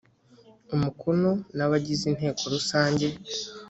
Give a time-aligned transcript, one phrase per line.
[0.75, 3.07] umukono n abagize inteko rusange